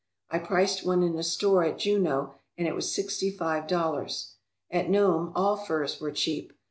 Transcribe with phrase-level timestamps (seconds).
[0.31, 4.33] I priced one in a store at Juneau and it was sixty five dollars.
[4.71, 6.53] At Nome all furs were cheap.